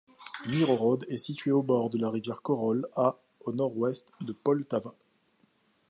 Myrhorod 0.47 1.05
est 1.09 1.19
située 1.19 1.51
au 1.51 1.61
bord 1.61 1.91
de 1.91 1.99
la 1.99 2.09
rivière 2.09 2.41
Khorol, 2.41 2.87
à 2.95 3.19
au 3.41 3.53
nord-ouest 3.53 4.11
de 4.21 4.31
Poltava. 4.33 4.95